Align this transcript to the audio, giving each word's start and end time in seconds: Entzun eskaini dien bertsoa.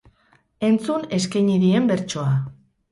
Entzun 0.69 1.05
eskaini 1.21 1.61
dien 1.67 1.95
bertsoa. 1.95 2.35